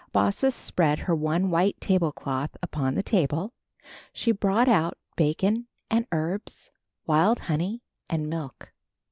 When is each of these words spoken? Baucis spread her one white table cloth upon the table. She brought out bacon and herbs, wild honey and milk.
Baucis 0.11 0.55
spread 0.55 0.97
her 1.01 1.13
one 1.13 1.51
white 1.51 1.79
table 1.79 2.11
cloth 2.11 2.57
upon 2.63 2.95
the 2.95 3.03
table. 3.03 3.53
She 4.11 4.31
brought 4.31 4.67
out 4.67 4.97
bacon 5.15 5.67
and 5.91 6.07
herbs, 6.11 6.71
wild 7.05 7.41
honey 7.41 7.83
and 8.09 8.27
milk. 8.27 8.73